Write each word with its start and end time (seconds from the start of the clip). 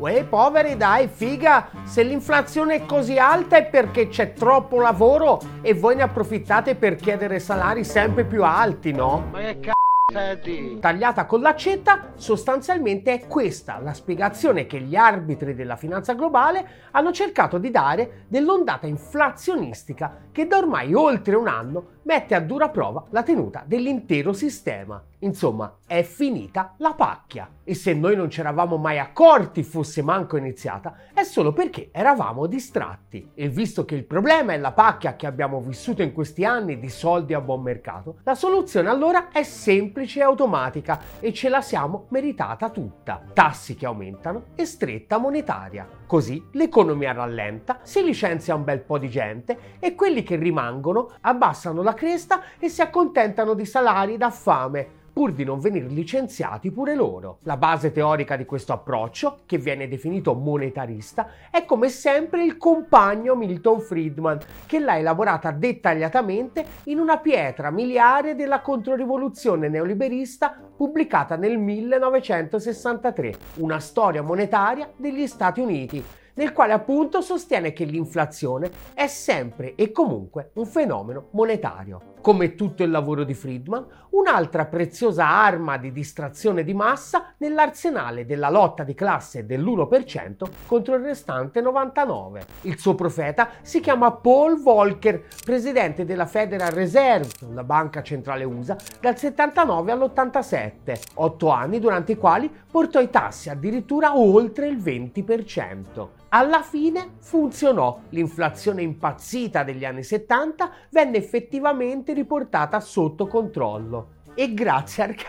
Uè, 0.00 0.24
poveri, 0.24 0.78
dai, 0.78 1.08
figa, 1.08 1.68
se 1.84 2.02
l'inflazione 2.02 2.76
è 2.76 2.86
così 2.86 3.18
alta 3.18 3.58
è 3.58 3.66
perché 3.66 4.08
c'è 4.08 4.32
troppo 4.32 4.80
lavoro 4.80 5.38
e 5.60 5.74
voi 5.74 5.94
ne 5.96 6.02
approfittate 6.02 6.74
per 6.74 6.96
chiedere 6.96 7.38
salari 7.38 7.84
sempre 7.84 8.24
più 8.24 8.42
alti, 8.42 8.92
no? 8.92 9.28
Ma 9.30 9.40
che 9.60 9.72
c***o 10.10 10.78
Tagliata 10.80 11.26
con 11.26 11.42
l'accetta, 11.42 12.12
sostanzialmente 12.14 13.12
è 13.12 13.26
questa 13.26 13.78
la 13.78 13.92
spiegazione 13.92 14.64
che 14.64 14.80
gli 14.80 14.96
arbitri 14.96 15.54
della 15.54 15.76
finanza 15.76 16.14
globale 16.14 16.66
hanno 16.92 17.12
cercato 17.12 17.58
di 17.58 17.70
dare 17.70 18.24
dell'ondata 18.26 18.86
inflazionistica 18.86 20.28
che 20.32 20.46
da 20.46 20.56
ormai 20.56 20.94
oltre 20.94 21.36
un 21.36 21.46
anno 21.46 21.98
mette 22.04 22.34
a 22.34 22.40
dura 22.40 22.70
prova 22.70 23.04
la 23.10 23.22
tenuta 23.22 23.64
dell'intero 23.66 24.32
sistema. 24.32 25.04
Insomma, 25.20 25.76
è 25.86 26.02
finita 26.02 26.74
la 26.78 26.94
pacchia. 26.94 27.48
E 27.64 27.74
se 27.74 27.92
noi 27.92 28.16
non 28.16 28.30
ci 28.30 28.40
eravamo 28.40 28.76
mai 28.78 28.98
accorti 28.98 29.62
fosse 29.62 30.02
manco 30.02 30.36
iniziata, 30.36 30.94
è 31.12 31.22
solo 31.24 31.52
perché 31.52 31.90
eravamo 31.92 32.46
distratti. 32.46 33.30
E 33.34 33.48
visto 33.48 33.84
che 33.84 33.94
il 33.94 34.04
problema 34.04 34.54
è 34.54 34.58
la 34.58 34.72
pacchia 34.72 35.16
che 35.16 35.26
abbiamo 35.26 35.60
vissuto 35.60 36.02
in 36.02 36.12
questi 36.12 36.44
anni 36.44 36.78
di 36.78 36.88
soldi 36.88 37.34
a 37.34 37.40
buon 37.40 37.62
mercato, 37.62 38.16
la 38.24 38.34
soluzione 38.34 38.88
allora 38.88 39.28
è 39.30 39.42
semplice 39.42 40.20
e 40.20 40.22
automatica 40.22 41.00
e 41.20 41.32
ce 41.34 41.48
la 41.48 41.60
siamo 41.60 42.06
meritata 42.08 42.70
tutta. 42.70 43.22
Tassi 43.32 43.74
che 43.74 43.86
aumentano 43.86 44.44
e 44.54 44.64
stretta 44.64 45.18
monetaria. 45.18 45.86
Così 46.06 46.42
l'economia 46.52 47.12
rallenta, 47.12 47.80
si 47.82 48.02
licenzia 48.02 48.54
un 48.54 48.64
bel 48.64 48.80
po' 48.80 48.98
di 48.98 49.10
gente 49.10 49.76
e 49.78 49.94
quelli 49.94 50.22
che 50.22 50.36
rimangono 50.36 51.12
abbassano 51.20 51.82
la 51.82 51.94
cresta 51.94 52.42
e 52.58 52.68
si 52.68 52.80
accontentano 52.80 53.54
di 53.54 53.66
salari 53.66 54.16
da 54.16 54.30
fame 54.30 54.98
pur 55.20 55.34
di 55.34 55.44
non 55.44 55.60
venire 55.60 55.86
licenziati 55.86 56.70
pure 56.70 56.94
loro. 56.94 57.40
La 57.42 57.58
base 57.58 57.92
teorica 57.92 58.36
di 58.36 58.46
questo 58.46 58.72
approccio, 58.72 59.40
che 59.44 59.58
viene 59.58 59.86
definito 59.86 60.32
monetarista, 60.32 61.28
è 61.50 61.66
come 61.66 61.90
sempre 61.90 62.42
il 62.42 62.56
compagno 62.56 63.36
Milton 63.36 63.80
Friedman, 63.80 64.38
che 64.64 64.78
l'ha 64.78 64.96
elaborata 64.96 65.50
dettagliatamente 65.50 66.64
in 66.84 66.98
una 66.98 67.18
pietra 67.18 67.70
miliare 67.70 68.34
della 68.34 68.62
controrivoluzione 68.62 69.68
neoliberista 69.68 70.58
pubblicata 70.74 71.36
nel 71.36 71.58
1963, 71.58 73.34
una 73.56 73.78
storia 73.78 74.22
monetaria 74.22 74.90
degli 74.96 75.26
Stati 75.26 75.60
Uniti, 75.60 76.02
nel 76.34 76.52
quale 76.52 76.72
appunto 76.72 77.20
sostiene 77.20 77.72
che 77.72 77.84
l'inflazione 77.84 78.70
è 78.94 79.06
sempre 79.06 79.74
e 79.74 79.92
comunque 79.92 80.50
un 80.54 80.66
fenomeno 80.66 81.28
monetario. 81.32 82.14
Come 82.20 82.54
tutto 82.54 82.82
il 82.82 82.90
lavoro 82.90 83.24
di 83.24 83.32
Friedman, 83.32 83.86
un'altra 84.10 84.66
preziosa 84.66 85.26
arma 85.26 85.78
di 85.78 85.90
distrazione 85.90 86.64
di 86.64 86.74
massa 86.74 87.32
nell'arsenale 87.38 88.26
della 88.26 88.50
lotta 88.50 88.82
di 88.82 88.94
classe 88.94 89.46
dell'1% 89.46 90.42
contro 90.66 90.96
il 90.96 91.02
restante 91.02 91.62
99%. 91.62 92.42
Il 92.62 92.78
suo 92.78 92.94
profeta 92.94 93.48
si 93.62 93.80
chiama 93.80 94.12
Paul 94.12 94.60
Volcker, 94.60 95.24
presidente 95.42 96.04
della 96.04 96.26
Federal 96.26 96.72
Reserve, 96.72 97.30
la 97.52 97.64
banca 97.64 98.02
centrale 98.02 98.44
USA, 98.44 98.76
dal 99.00 99.16
79 99.16 99.92
all'87, 99.92 101.00
otto 101.14 101.48
anni 101.48 101.78
durante 101.78 102.12
i 102.12 102.18
quali 102.18 102.52
portò 102.70 103.00
i 103.00 103.08
tassi 103.08 103.48
addirittura 103.48 104.16
oltre 104.16 104.68
il 104.68 104.76
20%. 104.76 106.08
Alla 106.32 106.62
fine 106.62 107.14
funzionò, 107.18 108.02
l'inflazione 108.10 108.82
impazzita 108.82 109.64
degli 109.64 109.84
anni 109.84 110.04
70 110.04 110.70
venne 110.90 111.16
effettivamente 111.16 112.12
riportata 112.12 112.78
sotto 112.78 113.26
controllo 113.26 114.18
e 114.36 114.54
grazie 114.54 115.02
al 115.02 115.14
c***o 115.16 115.26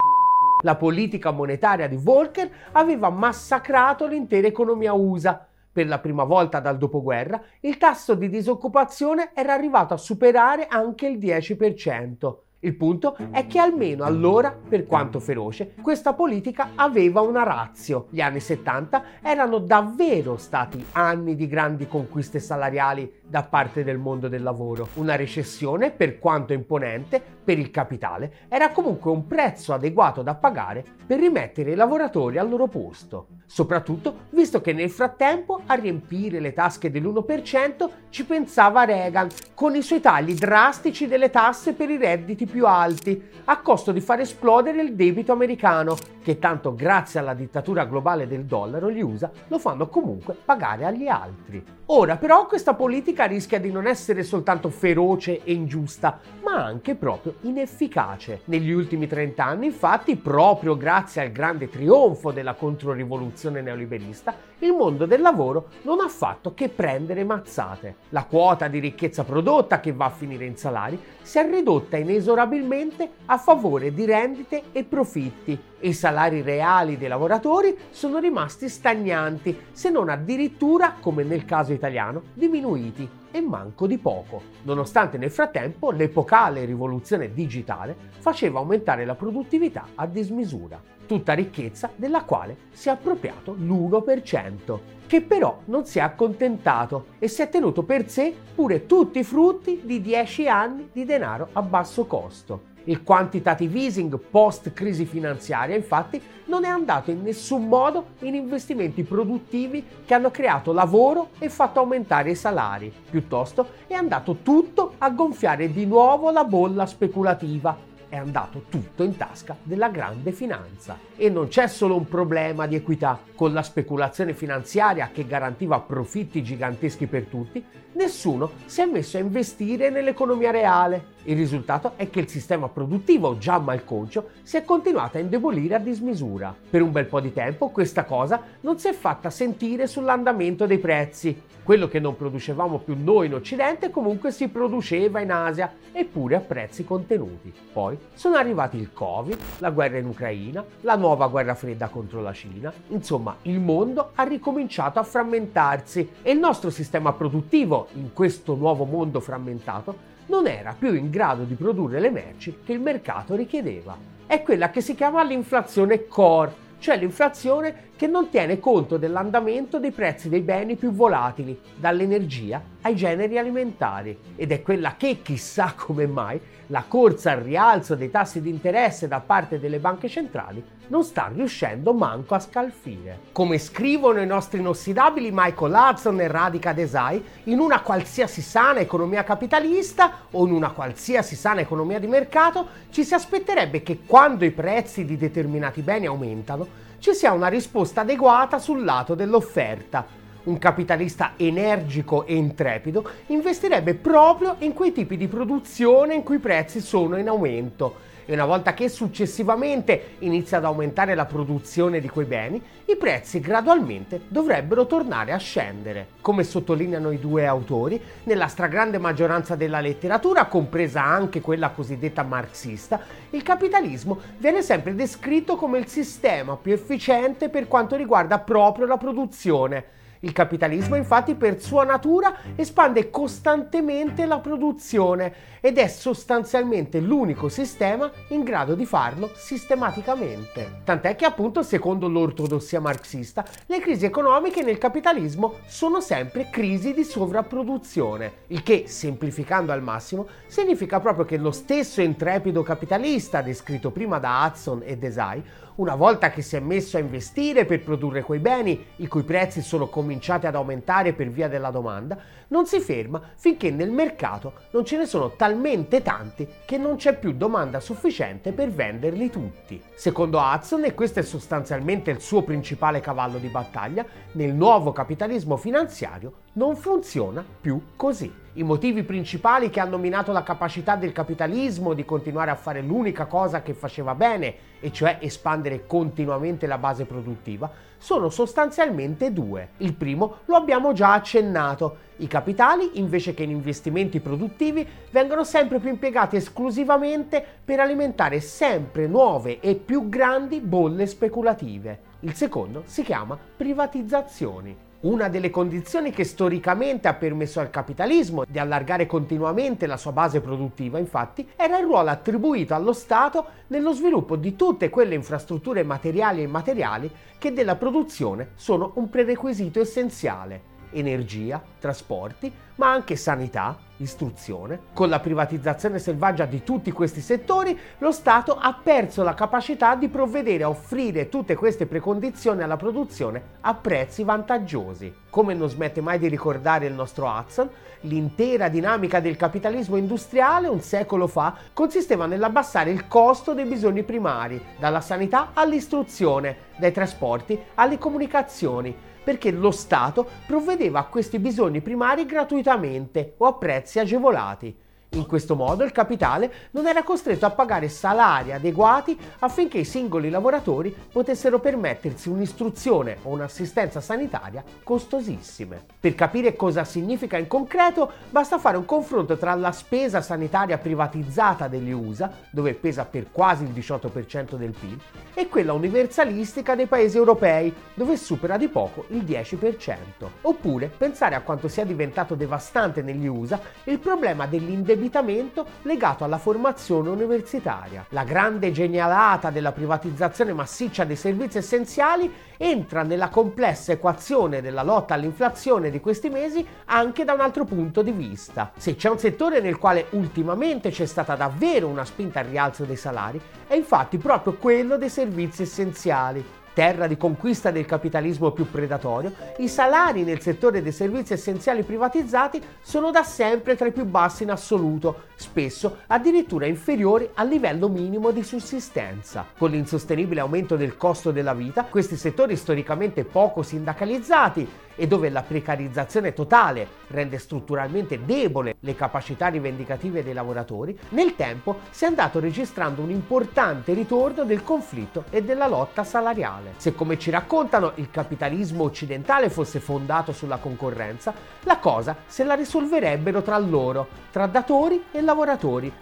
la 0.64 0.76
politica 0.76 1.32
monetaria 1.32 1.88
di 1.88 1.96
Volcker 1.96 2.52
aveva 2.74 3.10
massacrato 3.10 4.06
l'intera 4.06 4.46
economia 4.46 4.94
USA. 4.94 5.44
Per 5.72 5.88
la 5.88 5.98
prima 5.98 6.24
volta 6.24 6.60
dal 6.60 6.78
dopoguerra 6.78 7.42
il 7.62 7.78
tasso 7.78 8.14
di 8.14 8.30
disoccupazione 8.30 9.32
era 9.34 9.54
arrivato 9.54 9.96
a 9.96 9.98
superare 9.98 10.68
anche 10.68 11.08
il 11.08 11.18
10%. 11.18 12.36
Il 12.64 12.76
punto 12.76 13.18
è 13.32 13.48
che 13.48 13.58
almeno 13.58 14.04
allora, 14.04 14.52
per 14.52 14.86
quanto 14.86 15.20
feroce, 15.20 15.74
questa 15.82 16.14
politica 16.14 16.74
aveva 16.76 17.20
una 17.22 17.42
razio. 17.42 18.06
Gli 18.12 18.22
anni 18.22 18.40
70 18.40 19.04
erano 19.24 19.58
davvero 19.58 20.38
stati 20.38 20.86
anni 20.92 21.36
di 21.36 21.48
grandi 21.48 21.88
conquiste 21.88 22.40
salariali 22.40 23.21
da 23.32 23.44
parte 23.44 23.86
del 23.86 23.98
mondo 23.98 24.28
del 24.28 24.44
lavoro. 24.44 24.90
Una 24.96 25.16
recessione, 25.16 25.90
per 25.90 26.20
quanto 26.20 26.52
imponente, 26.52 27.24
per 27.42 27.58
il 27.58 27.72
capitale, 27.72 28.34
era 28.50 28.72
comunque 28.72 29.10
un 29.10 29.26
prezzo 29.26 29.74
adeguato 29.74 30.22
da 30.22 30.36
pagare 30.36 30.84
per 31.08 31.20
rimettere 31.20 31.72
i 31.72 31.76
lavoratori 31.76 32.38
al 32.38 32.50
loro 32.50 32.68
posto. 32.68 33.28
Soprattutto 33.46 34.28
visto 34.32 34.60
che 34.60 34.74
nel 34.74 34.90
frattempo 34.90 35.62
a 35.66 35.74
riempire 35.76 36.40
le 36.42 36.54
tasche 36.54 36.92
dell'1% 36.92 37.90
ci 38.10 38.26
pensava 38.26 38.84
Reagan 38.84 39.28
con 39.54 39.76
i 39.76 39.82
suoi 39.82 40.02
tagli 40.02 40.34
drastici 40.34 41.08
delle 41.08 41.30
tasse 41.30 41.74
per 41.74 41.90
i 41.90 41.98
redditi 41.98 42.46
più 42.46 42.66
alti, 42.68 43.30
a 43.46 43.60
costo 43.62 43.92
di 43.92 44.02
far 44.02 44.20
esplodere 44.20 44.82
il 44.82 44.94
debito 44.94 45.32
americano, 45.32 45.96
che 46.22 46.38
tanto 46.38 46.76
grazie 46.76 47.20
alla 47.20 47.34
dittatura 47.34 47.86
globale 47.86 48.28
del 48.28 48.46
dollaro 48.46 48.92
gli 48.92 49.02
USA 49.02 49.32
lo 49.48 49.58
fanno 49.58 49.88
comunque 49.88 50.36
pagare 50.46 50.86
agli 50.86 51.08
altri. 51.08 51.64
Ora 51.88 52.18
però 52.18 52.46
questa 52.46 52.74
politica 52.74 53.21
rischia 53.26 53.60
di 53.60 53.72
non 53.72 53.88
essere 53.88 54.24
soltanto 54.24 54.70
feroce 54.70 55.44
e 55.44 55.54
ingiusta, 55.54 56.20
ma 56.44 56.64
anche 56.64 56.96
proprio 56.96 57.36
inefficace. 57.42 58.42
Negli 58.46 58.72
ultimi 58.72 59.08
30 59.08 59.44
anni, 59.44 59.66
infatti, 59.68 60.16
proprio 60.16 60.78
grazie 60.78 61.22
al 61.22 61.32
grande 61.32 61.70
trionfo 61.70 62.32
della 62.32 62.54
controrivoluzione 62.54 63.62
neoliberista, 63.62 64.34
il 64.62 64.74
mondo 64.74 65.06
del 65.06 65.22
lavoro 65.22 65.70
non 65.84 66.00
ha 66.02 66.08
fatto 66.08 66.54
che 66.54 66.70
prendere 66.70 67.24
mazzate. 67.24 67.96
La 68.10 68.26
quota 68.26 68.68
di 68.68 68.80
ricchezza 68.80 69.24
prodotta 69.24 69.80
che 69.80 69.92
va 69.92 70.06
a 70.06 70.10
finire 70.10 70.46
in 70.46 70.56
salari 70.56 71.00
si 71.22 71.40
è 71.40 71.50
ridotta 71.50 71.98
inesorabilmente 71.98 73.10
a 73.26 73.38
favore 73.38 73.94
di 73.94 74.06
rendite 74.06 74.64
e 74.72 74.84
profitti. 74.84 75.60
I 75.80 75.94
salari 75.94 76.42
reali 76.42 76.98
dei 76.98 77.08
lavoratori 77.08 77.76
sono 77.90 78.20
rimasti 78.20 78.70
stagnanti, 78.70 79.58
se 79.72 79.90
non 79.90 80.10
addirittura, 80.10 80.96
come 81.00 81.24
nel 81.24 81.46
caso 81.46 81.74
italiano, 81.74 82.22
diminuiti 82.34 83.10
e 83.32 83.42
manco 83.42 83.88
di 83.88 83.98
poco, 83.98 84.42
nonostante 84.64 85.18
nel 85.18 85.32
frattempo 85.32 85.90
l'epocale 85.90 86.66
rivoluzione 86.66 87.34
digitale 87.34 87.96
faceva 88.20 88.60
aumentare 88.60 89.06
la 89.06 89.16
produttività 89.16 89.88
a 89.96 90.06
dismisura, 90.06 90.80
tutta 91.12 91.34
ricchezza 91.34 91.90
della 91.94 92.24
quale 92.24 92.56
si 92.72 92.88
è 92.88 92.92
appropriato 92.94 93.52
l'1%, 93.52 94.80
che 95.08 95.20
però 95.20 95.60
non 95.66 95.86
si 95.86 96.00
è 96.00 96.02
accontentato 96.02 97.08
e 97.20 97.28
si 97.28 97.42
è 97.42 97.50
tenuto 97.50 97.84
per 97.84 98.10
sé 98.10 98.34
pure 98.56 98.86
tutti 98.86 99.20
i 99.20 99.26
frutti 99.26 99.82
di 99.84 100.00
10 100.00 100.48
anni 100.48 100.88
di 100.94 101.04
denaro 101.04 101.50
a 101.52 101.62
basso 101.64 102.06
costo. 102.06 102.70
Il 102.86 103.04
quantitative 103.04 103.78
easing 103.78 104.18
post 104.18 104.72
crisi 104.72 105.04
finanziaria 105.04 105.76
infatti 105.76 106.20
non 106.46 106.64
è 106.64 106.70
andato 106.70 107.12
in 107.12 107.24
nessun 107.24 107.68
modo 107.68 108.12
in 108.20 108.34
investimenti 108.34 109.04
produttivi 109.04 109.86
che 110.06 110.14
hanno 110.14 110.32
creato 110.32 110.72
lavoro 110.72 111.32
e 111.40 111.50
fatto 111.50 111.82
aumentare 111.82 112.32
i 112.32 112.36
salari, 112.36 112.92
piuttosto 113.10 113.68
è 113.86 113.96
andato 113.96 114.38
tutto 114.42 114.94
a 114.98 115.10
gonfiare 115.10 115.74
di 115.74 115.86
nuovo 115.86 116.32
la 116.32 116.46
bolla 116.46 116.86
speculativa 116.86 117.90
è 118.12 118.18
andato 118.18 118.66
tutto 118.68 119.04
in 119.04 119.16
tasca 119.16 119.56
della 119.64 119.88
grande 119.88 120.34
finanza. 120.34 121.00
E 121.16 121.30
non 121.30 121.48
c'è 121.48 121.68
solo 121.68 121.96
un 121.96 122.10
problema 122.10 122.68
di 122.68 122.76
equità. 122.76 123.18
Con 123.34 123.54
la 123.54 123.64
speculazione 123.64 124.34
finanziaria 124.34 125.12
che 125.14 125.26
garantiva 125.26 125.80
profitti 125.80 126.44
giganteschi 126.44 127.08
per 127.08 127.24
tutti, 127.28 127.64
nessuno 127.94 128.52
si 128.66 128.82
è 128.82 128.86
messo 128.86 129.16
a 129.16 129.22
investire 129.22 129.90
nell'economia 129.90 130.52
reale. 130.52 131.11
Il 131.26 131.36
risultato 131.36 131.94
è 131.98 132.10
che 132.10 132.20
il 132.20 132.28
sistema 132.28 132.68
produttivo, 132.68 133.38
già 133.38 133.60
malconcio, 133.60 134.30
si 134.42 134.58
è 134.58 134.64
continuato 134.64 135.18
a 135.18 135.20
indebolire 135.20 135.76
a 135.76 135.80
dismisura. 135.80 136.56
Per 136.68 136.82
un 136.82 136.92
bel 136.92 137.06
po' 137.06 137.20
di 137.20 137.32
tempo 137.32 137.70
questa 137.70 138.06
cosa 138.06 138.42
non 138.62 138.80
si 138.80 138.88
è 138.88 138.94
fatta 138.94 139.30
sentire 139.30 139.86
sull'andamento 139.86 140.66
dei 140.66 140.80
prezzi. 140.80 141.50
Quello 141.62 141.88
che 141.88 142.00
non 142.00 142.16
producevamo 142.16 142.80
più 142.80 142.96
noi 142.98 143.28
in 143.28 143.36
Occidente 143.36 143.92
comunque 143.92 144.32
si 144.32 144.48
produceva 144.48 145.20
in 145.20 145.32
Asia, 145.32 145.72
eppure 145.92 146.38
a 146.38 146.40
prezzi 146.40 146.84
contenuti. 146.84 147.54
Poi 147.72 147.96
sono 148.16 148.36
arrivati 148.36 148.78
il 148.78 148.92
Covid, 148.92 149.38
la 149.60 149.70
guerra 149.70 150.00
in 150.00 150.08
Ucraina, 150.08 150.66
la 150.82 150.96
nuova 150.96 151.28
guerra 151.28 151.54
fredda 151.54 151.88
contro 151.90 152.20
la 152.20 152.34
Cina, 152.34 152.74
insomma 152.88 153.36
il 153.44 153.60
mondo 153.60 154.10
ha 154.16 154.24
ricominciato 154.24 154.98
a 154.98 155.04
frammentarsi 155.04 156.10
e 156.24 156.32
il 156.32 156.40
nostro 156.40 156.72
sistema 156.72 157.14
produttivo 157.14 157.90
in 157.94 158.12
questo 158.12 158.56
nuovo 158.56 158.86
mondo 158.86 159.20
frammentato 159.20 160.10
non 160.28 160.48
era 160.48 160.76
più 160.78 160.94
in 160.94 161.10
grado 161.10 161.44
di 161.44 161.56
produrre 161.56 162.00
le 162.00 162.10
merci 162.10 162.60
che 162.64 162.74
il 162.74 162.80
mercato 162.80 163.36
richiedeva. 163.36 163.98
È 164.26 164.42
quella 164.44 164.70
che 164.70 164.82
si 164.82 164.96
chiama 164.96 165.24
l'inflazione 165.24 166.08
core, 166.08 166.54
cioè 166.80 166.98
l'inflazione 166.98 167.90
che 168.02 168.08
non 168.08 168.30
tiene 168.30 168.58
conto 168.58 168.98
dell'andamento 168.98 169.78
dei 169.78 169.92
prezzi 169.92 170.28
dei 170.28 170.42
beni 170.42 170.76
più 170.76 170.92
volatili, 170.92 171.56
dall'energia 171.76 172.60
ai 172.82 172.96
generi 172.96 173.38
alimentari. 173.38 174.18
Ed 174.36 174.52
è 174.52 174.64
quella 174.64 174.96
che, 174.98 175.22
chissà 175.22 175.76
come 175.78 176.08
mai, 176.08 176.42
la 176.72 176.84
corsa 176.88 177.34
al 177.34 177.42
rialzo 177.42 177.94
dei 177.94 178.10
tassi 178.10 178.42
di 178.42 178.50
interesse 178.50 179.08
da 179.08 179.20
parte 179.20 179.60
delle 179.60 179.78
banche 179.78 180.10
centrali 180.10 180.64
non 180.88 181.04
sta 181.04 181.32
riuscendo 181.34 181.94
manco 181.94 182.34
a 182.34 182.40
scalfire. 182.40 183.20
Come 183.32 183.60
scrivono 183.60 184.20
i 184.20 184.26
nostri 184.26 184.60
inossidabili 184.60 185.30
Michael 185.32 185.74
Hudson 185.74 186.20
e 186.20 186.28
Radica 186.28 186.74
Desai, 186.74 187.24
in 187.46 187.60
una 187.60 187.82
qualsiasi 187.82 188.42
sana 188.42 188.80
economia 188.80 189.24
capitalista 189.24 190.26
o 190.32 190.46
in 190.46 190.52
una 190.52 190.72
qualsiasi 190.72 191.36
sana 191.36 191.62
economia 191.62 192.00
di 192.00 192.08
mercato 192.08 192.68
ci 192.90 193.04
si 193.04 193.14
aspetterebbe 193.14 193.84
che 193.84 194.00
quando 194.06 194.44
i 194.44 194.52
prezzi 194.52 195.06
di 195.06 195.18
determinati 195.18 195.82
beni 195.82 196.08
aumentano 196.08 196.90
ci 197.02 197.16
sia 197.16 197.32
una 197.32 197.48
risposta 197.48 198.02
adeguata 198.02 198.60
sul 198.60 198.84
lato 198.84 199.16
dell'offerta. 199.16 200.06
Un 200.44 200.60
capitalista 200.60 201.34
energico 201.36 202.28
e 202.28 202.36
intrepido 202.36 203.04
investirebbe 203.28 203.96
proprio 203.96 204.56
in 204.60 204.74
quei 204.74 204.92
tipi 204.92 205.18
di 205.18 205.28
produzione 205.28 206.14
in 206.14 206.22
cui 206.22 206.36
i 206.36 206.40
prezzi 206.40 206.80
sono 206.80 207.18
in 207.18 207.28
aumento 207.28 208.10
e 208.26 208.34
una 208.34 208.46
volta 208.46 208.74
che 208.74 208.90
successivamente 208.90 210.16
inizia 210.20 210.58
ad 210.58 210.66
aumentare 210.66 211.16
la 211.16 211.26
produzione 211.26 212.00
di 212.00 212.10
quei 212.10 212.26
beni, 212.26 212.62
i 212.86 212.96
prezzi 212.96 213.40
gradualmente 213.40 214.22
dovrebbero 214.28 214.86
tornare 214.86 215.32
a 215.32 215.38
scendere. 215.38 216.08
Come 216.22 216.44
sottolineano 216.44 217.12
i 217.12 217.20
due 217.20 217.46
autori, 217.46 218.02
nella 218.24 218.48
stragrande 218.48 218.98
maggioranza 218.98 219.56
della 219.56 219.80
letteratura, 219.80 220.46
compresa 220.46 221.04
anche 221.04 221.42
quella 221.42 221.70
cosiddetta 221.70 222.24
marxista, 222.24 223.00
il 223.32 223.44
capitalismo 223.44 224.20
viene 224.38 224.62
sempre 224.62 224.96
descritto 224.96 225.56
come 225.56 225.80
il 225.80 225.88
sistema 225.88 226.58
più 226.58 226.74
efficiente 226.74 227.50
per 227.50 227.68
quanto 227.68 227.96
riguarda 227.96 228.40
proprio 228.40 228.86
la 228.86 228.98
produzione 228.98 230.00
il 230.22 230.32
capitalismo 230.34 230.96
infatti 230.96 231.36
per 231.36 231.62
sua 231.62 231.84
natura 231.84 232.36
espande 232.56 233.10
costantemente 233.10 234.26
la 234.26 234.40
produzione 234.40 235.34
ed 235.62 235.78
è 235.78 235.88
sostanzialmente 235.88 237.00
l'unico 237.00 237.50
sistema 237.50 238.12
in 238.30 238.44
grado 238.44 238.74
di 238.76 238.86
farlo 238.86 239.32
sistematicamente. 239.36 240.82
Tant'è 240.84 241.16
che 241.16 241.26
appunto 241.26 241.62
secondo 241.64 242.08
l'ortodossia 242.08 242.80
marxista 242.80 243.46
le 243.68 243.80
crisi 243.80 244.06
economiche 244.06 244.64
nel 244.64 244.78
capitalismo 244.78 245.56
sono 245.66 246.02
sempre 246.02 246.50
crisi 246.50 246.94
di 246.94 247.04
sovrapproduzione, 247.04 248.34
il 248.48 248.64
che 248.64 248.86
semplificando 248.88 249.72
al 249.72 249.84
massimo 249.84 250.28
significa 250.48 251.00
proprio 251.00 251.26
che 251.26 251.38
lo 251.38 251.52
stesso 251.52 252.02
intrepido 252.02 252.64
capitalista 252.64 253.42
descritto 253.42 253.92
prima 253.92 254.20
da 254.20 254.46
Hudson 254.46 254.82
e 254.84 254.98
Desai 254.98 255.44
una 255.82 255.96
volta 255.96 256.30
che 256.30 256.44
si 256.44 256.56
è 256.56 256.60
messo 256.60 256.98
a 256.98 257.00
investire 257.00 257.66
per 257.66 257.82
produrre 257.82 258.22
quei 258.22 258.38
beni, 258.38 258.86
i 258.98 259.08
cui 259.08 259.24
prezzi 259.24 259.64
sono 259.64 259.88
cominciati 259.88 260.46
ad 260.46 260.54
aumentare 260.54 261.14
per 261.14 261.30
via 261.30 261.48
della 261.48 261.72
domanda, 261.72 262.20
non 262.50 262.68
si 262.68 262.80
ferma 262.80 263.20
finché 263.36 263.72
nel 263.72 263.90
mercato 263.90 264.54
non 264.74 264.86
ce 264.86 264.98
ne 264.98 265.08
sono 265.08 265.32
talmente 265.32 266.04
tanti 266.04 266.48
che 266.66 266.78
non 266.78 266.98
c'è 266.98 267.18
più 267.18 267.34
domanda 267.34 267.80
sufficiente 267.80 268.52
per 268.52 268.70
venderli 268.70 269.32
tutti. 269.32 269.82
Secondo 269.96 270.38
Hudson, 270.38 270.84
e 270.84 270.94
questo 270.94 271.18
è 271.18 271.24
sostanzialmente 271.24 272.12
il 272.12 272.22
suo 272.22 272.44
principale 272.44 273.00
cavallo 273.00 273.40
di 273.40 273.48
battaglia, 273.48 274.06
nel 274.34 274.54
nuovo 274.54 274.92
capitalismo 274.92 275.58
finanziario 275.58 276.34
non 276.54 276.76
funziona 276.76 277.44
più 277.60 277.82
così. 277.96 278.41
I 278.54 278.64
motivi 278.64 279.04
principali 279.04 279.70
che 279.70 279.80
hanno 279.80 279.98
minato 279.98 280.34
la 280.34 280.44
capacità 280.44 280.98
del 280.98 281.14
capitalismo 281.14 281.94
di 281.94 282.04
continuare 282.04 282.52
a 282.52 282.56
fare 282.56 282.82
l'unica 282.82 283.26
cosa 283.26 283.62
che 283.62 283.74
faceva 283.74 284.14
bene, 284.14 284.56
e 284.82 284.92
cioè 284.92 285.20
espandere 285.22 285.88
continuamente 285.88 286.68
la 286.68 286.78
base 286.78 287.06
produttiva, 287.06 287.72
sono 287.98 288.28
sostanzialmente 288.28 289.32
due. 289.32 289.70
Il 289.78 289.94
primo 289.94 290.40
lo 290.46 290.58
abbiamo 290.58 290.92
già 290.92 291.14
accennato. 291.14 292.10
I 292.18 292.28
capitali, 292.28 293.00
invece 293.00 293.34
che 293.34 293.44
in 293.44 293.52
investimenti 293.52 294.20
produttivi, 294.20 294.86
vengono 295.12 295.46
sempre 295.46 295.80
più 295.80 295.88
impiegati 295.88 296.36
esclusivamente 296.36 297.46
per 297.64 297.80
alimentare 297.80 298.42
sempre 298.42 299.08
nuove 299.08 299.62
e 299.62 299.76
più 299.76 300.10
grandi 300.10 300.60
bolle 300.60 301.08
speculative. 301.08 302.00
Il 302.22 302.34
secondo 302.34 302.84
si 302.86 303.02
chiama 303.04 303.38
privatizzazioni. 303.56 304.90
Una 305.02 305.30
delle 305.30 305.50
condizioni 305.50 306.12
che 306.12 306.24
storicamente 306.24 307.08
ha 307.08 307.16
permesso 307.16 307.60
al 307.60 307.72
capitalismo 307.72 308.44
di 308.48 308.60
allargare 308.60 309.08
continuamente 309.08 309.88
la 309.88 309.98
sua 309.98 310.12
base 310.12 310.42
produttiva, 310.42 311.00
infatti, 311.00 311.48
era 311.56 311.80
il 311.80 311.86
ruolo 311.86 312.12
attribuito 312.12 312.76
allo 312.76 312.94
Stato 312.94 313.46
nello 313.68 313.94
sviluppo 313.94 314.36
di 314.36 314.56
tutte 314.56 314.92
quelle 314.92 315.16
infrastrutture 315.16 315.82
materiali 315.82 316.42
e 316.42 316.44
immateriali 316.44 317.10
che 317.40 317.52
della 317.52 317.78
produzione 317.78 318.52
sono 318.54 318.92
un 318.96 319.10
prerequisito 319.10 319.80
essenziale 319.80 320.71
energia, 320.92 321.62
trasporti, 321.80 322.52
ma 322.76 322.92
anche 322.92 323.16
sanità, 323.16 323.78
istruzione. 323.98 324.80
Con 324.94 325.10
la 325.10 325.20
privatizzazione 325.20 326.00
selvaggia 326.00 326.46
di 326.46 326.64
tutti 326.64 326.92
questi 326.92 327.22
settori, 327.22 327.78
lo 328.00 328.12
Stato 328.12 328.58
ha 328.58 328.74
perso 328.82 329.24
la 329.24 329.36
capacità 329.36 329.96
di 329.96 330.08
provvedere 330.08 330.64
a 330.64 330.70
offrire 330.70 331.30
tutte 331.30 331.56
queste 331.56 331.86
precondizioni 331.86 332.64
alla 332.64 332.78
produzione 332.78 333.42
a 333.62 333.74
prezzi 333.76 334.24
vantaggiosi. 334.24 335.14
Come 335.30 335.54
non 335.54 335.70
smette 335.70 336.02
mai 336.02 336.18
di 336.18 336.28
ricordare 336.28 336.88
il 336.88 336.94
nostro 336.94 337.28
Hudson, 337.28 337.70
l'intera 338.02 338.68
dinamica 338.68 339.20
del 339.20 339.38
capitalismo 339.38 339.96
industriale 339.96 340.68
un 340.68 340.82
secolo 340.82 341.28
fa 341.28 341.56
consisteva 341.74 342.26
nell'abbassare 342.26 342.90
il 342.90 343.08
costo 343.08 343.54
dei 343.54 343.66
bisogni 343.66 344.02
primari, 344.02 344.60
dalla 344.80 345.02
sanità 345.02 345.52
all'istruzione, 345.54 346.70
dai 346.78 346.92
trasporti 346.92 347.60
alle 347.76 348.00
comunicazioni, 348.00 349.10
perché 349.24 349.52
lo 349.52 349.72
Stato 349.72 350.28
provvedeva 350.46 351.00
a 351.00 351.06
questi 351.06 351.40
bisogni 351.40 351.82
primari 351.82 352.26
gratuitamente 352.26 353.36
o 353.38 353.46
a 353.46 353.54
prezzi 353.54 354.00
agevolati. 354.00 354.76
In 355.14 355.26
questo 355.26 355.58
modo 355.58 355.84
il 355.84 355.92
capitale 355.92 356.70
non 356.72 356.88
era 356.88 357.04
costretto 357.04 357.46
a 357.46 357.50
pagare 357.50 357.90
salari 357.90 358.54
adeguati 358.54 359.18
affinché 359.40 359.80
i 359.80 359.84
singoli 359.84 360.30
lavoratori 360.30 360.96
potessero 361.12 361.60
permettersi 361.60 362.30
un'istruzione 362.30 363.18
o 363.24 363.30
un'assistenza 363.32 364.00
sanitaria 364.00 364.64
costosissime. 364.84 365.84
Per 366.00 366.16
capire 366.16 366.56
cosa 366.56 366.86
significa 366.86 367.38
in 367.38 367.48
concreto 367.48 368.10
basta 368.30 368.58
fare 368.58 368.78
un 368.78 368.86
confronto 368.86 369.36
tra 369.36 369.54
la 369.54 369.74
spesa 369.74 370.22
sanitaria 370.22 370.78
privatizzata 370.78 371.68
degli 371.68 371.92
USA, 371.92 372.32
dove 372.50 372.74
pesa 372.74 373.04
per 373.04 373.32
quasi 373.34 373.66
il 373.66 373.72
18% 373.72 374.56
del 374.56 374.72
PIL, 374.72 374.98
e 375.34 375.50
quella 375.50 375.74
universalistica 375.74 376.74
dei 376.74 376.88
paesi 376.88 377.18
europei, 377.18 377.74
dove 377.96 378.16
supera 378.16 378.56
di 378.56 378.70
poco 378.70 379.04
il 379.10 379.24
10%. 379.24 379.96
Oppure 380.44 380.88
pensare 380.88 381.36
a 381.36 381.42
quanto 381.42 381.68
sia 381.68 381.84
diventato 381.84 382.34
devastante 382.36 383.02
negli 383.02 383.28
USA 383.28 383.60
il 383.84 384.00
problema 384.00 384.46
dell'indebitamento 384.46 385.00
indebitamento 385.02 385.66
legato 385.82 386.24
alla 386.24 386.38
formazione 386.38 387.10
universitaria. 387.10 388.06
La 388.10 388.24
grande 388.24 388.72
genialata 388.72 389.50
della 389.50 389.72
privatizzazione 389.72 390.54
massiccia 390.54 391.04
dei 391.04 391.16
servizi 391.16 391.58
essenziali 391.58 392.32
entra 392.58 393.02
nella 393.02 393.30
complessa 393.30 393.92
equazione 393.92 394.62
della 394.62 394.84
lotta 394.84 395.16
all'inflazione 395.16 395.90
di 395.90 396.00
questi 396.00 396.30
mesi 396.30 396.66
anche 396.86 397.24
da 397.24 397.34
un 397.34 397.40
altro 397.40 397.66
punto 397.66 398.04
di 398.04 398.12
vista. 398.12 398.72
Se 398.78 398.96
c'è 398.96 399.10
un 399.10 399.18
settore 399.18 399.60
nel 399.60 399.80
quale 399.80 400.06
ultimamente 400.12 400.92
c'è 400.92 401.08
stata 401.08 401.36
davvero 401.36 401.88
una 401.88 402.06
spinta 402.06 402.40
al 402.40 402.46
rialzo 402.46 402.84
dei 402.84 402.96
salari, 402.96 403.42
è 403.68 403.74
infatti 403.74 404.18
proprio 404.18 404.54
quello 404.54 404.98
dei 404.98 405.10
servizi 405.10 405.64
essenziali 405.64 406.60
terra 406.74 407.08
di 407.08 407.18
conquista 407.18 407.72
del 407.72 407.86
capitalismo 407.86 408.52
più 408.52 408.70
predatorio, 408.70 409.34
i 409.58 409.68
salari 409.68 410.24
nel 410.24 410.42
settore 410.42 410.82
dei 410.82 410.92
servizi 410.92 411.34
essenziali 411.34 411.84
privatizzati 411.84 412.62
sono 412.82 413.12
da 413.12 413.24
sempre 413.24 413.76
tra 413.76 413.88
i 413.88 413.92
più 413.92 414.06
bassi 414.06 414.44
in 414.44 414.52
assoluto, 414.52 415.30
spesso 415.42 415.98
addirittura 416.08 416.66
inferiori 416.66 417.30
al 417.34 417.50
livello 417.50 417.90
minimo 417.90 418.32
di 418.32 418.44
sussistenza. 418.44 419.46
Con 419.58 419.72
l'insostenibile 419.72 420.40
aumento 420.40 420.78
del 420.78 420.96
costo 420.96 421.32
della 421.32 421.54
vita, 421.54 421.84
questi 421.84 422.16
settori 422.16 422.56
storicamente 422.56 423.26
poco 423.26 423.64
sindacalizzati 423.64 424.70
e 424.96 425.08
dove 425.08 425.30
la 425.30 425.42
precarizzazione 425.42 426.34
totale 426.34 426.88
rende 427.08 427.40
strutturalmente 427.40 428.24
debole 428.24 428.76
le 428.82 428.96
capacità 428.96 429.48
rivendicative 429.48 430.24
dei 430.24 430.34
lavoratori, 430.34 430.98
nel 431.10 431.36
tempo 431.36 431.80
si 431.90 432.04
è 432.04 432.08
andato 432.08 432.40
registrando 432.40 433.02
un 433.02 433.10
importante 433.10 433.94
ritorno 433.94 434.44
del 434.44 434.64
conflitto 434.64 435.24
e 435.30 435.44
della 435.44 435.68
lotta 435.68 436.04
salariale. 436.04 436.74
Se 436.78 436.94
come 436.94 437.18
ci 437.18 437.32
raccontano 437.32 437.94
il 437.96 438.12
capitalismo 438.12 438.84
occidentale 438.84 439.50
fosse 439.50 439.80
fondato 439.80 440.32
sulla 440.34 440.58
concorrenza, 440.58 441.34
la 441.62 441.78
cosa 441.78 442.16
se 442.28 442.44
la 442.44 442.54
risolverebbero 442.54 443.42
tra 443.42 443.58
loro, 443.58 444.08
tra 444.32 444.46
datori 444.46 445.06
e 445.12 445.22
lavoratori, 445.22 445.30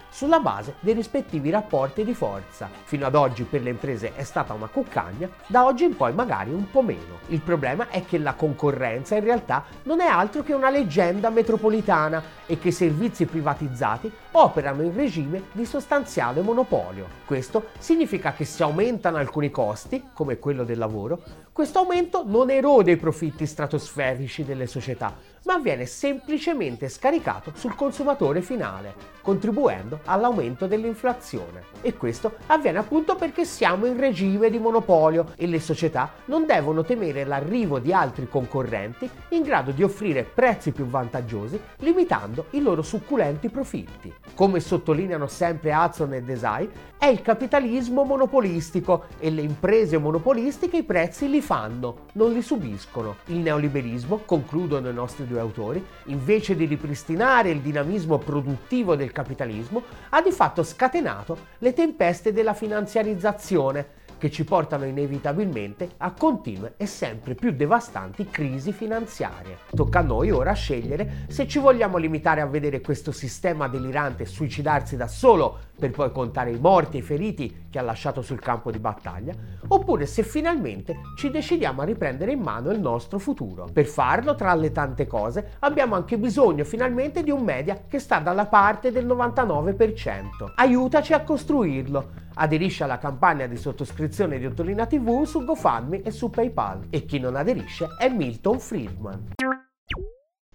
sulla 0.08 0.40
base 0.40 0.74
dei 0.80 0.94
rispettivi 0.94 1.50
rapporti 1.50 2.04
di 2.04 2.14
forza. 2.14 2.68
Fino 2.84 3.06
ad 3.06 3.14
oggi 3.14 3.44
per 3.44 3.62
le 3.62 3.70
imprese 3.70 4.14
è 4.14 4.24
stata 4.24 4.52
una 4.52 4.68
cuccagna, 4.68 5.28
da 5.46 5.64
oggi 5.64 5.84
in 5.84 5.96
poi 5.96 6.12
magari 6.12 6.52
un 6.52 6.70
po' 6.70 6.82
meno. 6.82 7.18
Il 7.26 7.40
problema 7.40 7.88
è 7.88 8.04
che 8.04 8.18
la 8.18 8.34
concorrenza 8.34 8.58
concorrenza 8.60 9.16
in 9.16 9.24
realtà 9.24 9.64
non 9.84 10.00
è 10.00 10.06
altro 10.06 10.42
che 10.42 10.52
una 10.52 10.70
leggenda 10.70 11.30
metropolitana 11.30 12.22
e 12.46 12.58
che 12.58 12.68
i 12.68 12.72
servizi 12.72 13.24
privatizzati 13.24 14.10
operano 14.32 14.82
in 14.82 14.94
regime 14.94 15.44
di 15.52 15.64
sostanziale 15.64 16.40
monopolio. 16.40 17.18
Questo 17.24 17.68
significa 17.78 18.32
che 18.32 18.44
se 18.44 18.62
aumentano 18.62 19.16
alcuni 19.16 19.50
costi, 19.50 20.10
come 20.12 20.38
quello 20.38 20.64
del 20.64 20.78
lavoro, 20.78 21.20
questo 21.52 21.80
aumento 21.80 22.22
non 22.24 22.50
erode 22.50 22.92
i 22.92 22.96
profitti 22.96 23.44
stratosferici 23.44 24.44
delle 24.44 24.66
società, 24.66 25.14
ma 25.44 25.58
viene 25.58 25.84
semplicemente 25.84 26.88
scaricato 26.88 27.52
sul 27.54 27.74
consumatore 27.74 28.40
finale, 28.40 28.94
contribuendo 29.20 30.00
all'aumento 30.04 30.66
dell'inflazione. 30.66 31.64
E 31.82 31.96
questo 31.96 32.36
avviene 32.46 32.78
appunto 32.78 33.16
perché 33.16 33.44
siamo 33.44 33.86
in 33.86 33.98
regime 33.98 34.48
di 34.48 34.58
monopolio 34.58 35.32
e 35.36 35.46
le 35.46 35.60
società 35.60 36.12
non 36.26 36.46
devono 36.46 36.84
temere 36.84 37.24
l'arrivo 37.24 37.78
di 37.78 37.92
altri 37.92 38.28
concorrenti 38.28 39.10
in 39.30 39.42
grado 39.42 39.72
di 39.72 39.82
offrire 39.82 40.22
prezzi 40.22 40.72
più 40.72 40.86
vantaggiosi, 40.86 41.60
limitando 41.78 42.46
i 42.50 42.62
loro 42.62 42.82
succulenti 42.82 43.48
profitti. 43.48 44.12
Come 44.34 44.60
sottolineano 44.60 45.26
sempre 45.26 45.74
Hudson 45.74 46.14
e 46.14 46.22
Desai, 46.22 46.68
è 46.96 47.06
il 47.06 47.22
capitalismo 47.22 48.04
monopolistico 48.04 49.04
e 49.18 49.30
le 49.30 49.42
imprese 49.42 49.98
monopolistiche 49.98 50.78
i 50.78 50.82
prezzi 50.82 51.28
li 51.28 51.40
fanno, 51.40 52.06
non 52.12 52.32
li 52.32 52.40
subiscono. 52.40 53.16
Il 53.26 53.38
neoliberismo, 53.38 54.22
concludono 54.24 54.88
i 54.88 54.94
nostri 54.94 55.26
due 55.26 55.40
autori, 55.40 55.84
invece 56.06 56.56
di 56.56 56.64
ripristinare 56.64 57.50
il 57.50 57.60
dinamismo 57.60 58.18
produttivo 58.18 58.96
del 58.96 59.12
capitalismo, 59.12 59.82
ha 60.10 60.22
di 60.22 60.30
fatto 60.30 60.62
scatenato 60.62 61.36
le 61.58 61.72
tempeste 61.74 62.32
della 62.32 62.54
finanziarizzazione, 62.54 63.98
che 64.20 64.30
ci 64.30 64.44
portano 64.44 64.84
inevitabilmente 64.84 65.92
a 65.96 66.12
continue 66.12 66.74
e 66.76 66.84
sempre 66.84 67.34
più 67.34 67.52
devastanti 67.52 68.28
crisi 68.28 68.70
finanziarie. 68.70 69.56
Tocca 69.74 70.00
a 70.00 70.02
noi 70.02 70.30
ora 70.30 70.52
scegliere 70.52 71.24
se 71.28 71.48
ci 71.48 71.58
vogliamo 71.58 71.96
limitare 71.96 72.42
a 72.42 72.46
vedere 72.46 72.82
questo 72.82 73.12
sistema 73.12 73.66
delirante 73.66 74.26
suicidarsi 74.26 74.96
da 74.96 75.08
solo 75.08 75.68
per 75.80 75.90
poi 75.90 76.12
contare 76.12 76.52
i 76.52 76.60
morti 76.60 76.98
e 76.98 77.00
i 77.00 77.02
feriti 77.02 77.66
che 77.70 77.78
ha 77.78 77.82
lasciato 77.82 78.22
sul 78.22 78.38
campo 78.38 78.70
di 78.70 78.78
battaglia, 78.78 79.32
oppure 79.66 80.06
se 80.06 80.22
finalmente 80.22 81.00
ci 81.16 81.30
decidiamo 81.30 81.80
a 81.80 81.84
riprendere 81.84 82.32
in 82.32 82.40
mano 82.40 82.70
il 82.70 82.78
nostro 82.78 83.18
futuro. 83.18 83.66
Per 83.72 83.86
farlo, 83.86 84.36
tra 84.36 84.54
le 84.54 84.70
tante 84.70 85.06
cose, 85.06 85.52
abbiamo 85.60 85.96
anche 85.96 86.18
bisogno 86.18 86.64
finalmente 86.64 87.24
di 87.24 87.30
un 87.30 87.42
media 87.42 87.82
che 87.88 87.98
sta 87.98 88.18
dalla 88.18 88.46
parte 88.46 88.92
del 88.92 89.06
99%. 89.06 90.52
Aiutaci 90.54 91.14
a 91.14 91.22
costruirlo 91.22 92.28
aderisce 92.34 92.84
alla 92.84 92.98
campagna 92.98 93.46
di 93.46 93.56
sottoscrizione 93.56 94.38
di 94.38 94.46
Ottolina 94.46 94.86
TV 94.86 95.24
su 95.24 95.44
GoFundMe 95.44 96.02
e 96.02 96.10
su 96.10 96.30
PayPal. 96.30 96.86
E 96.90 97.06
chi 97.06 97.18
non 97.18 97.36
aderisce 97.36 97.88
è 97.98 98.08
Milton 98.08 98.60
Friedman. 98.60 99.32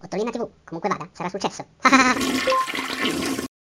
Ottolina 0.02 0.30
TV, 0.30 0.48
comunque 0.64 0.88
vada, 0.88 1.08
sarà 1.12 1.28
successo. 1.28 1.64